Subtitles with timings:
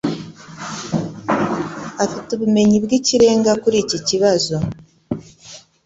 [2.03, 4.55] Afite ubumenyi bwikirenga kuri iki kibazo.